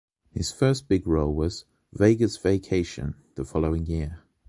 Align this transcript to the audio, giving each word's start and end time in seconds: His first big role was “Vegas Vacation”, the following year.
His 0.31 0.51
first 0.51 0.87
big 0.87 1.05
role 1.05 1.31
was 1.31 1.65
“Vegas 1.93 2.35
Vacation”, 2.35 3.13
the 3.35 3.45
following 3.45 3.85
year. 3.85 4.21